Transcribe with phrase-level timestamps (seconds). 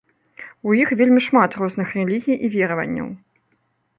[0.69, 3.07] У іх вельмі шмат розных рэлігій і вераванняў.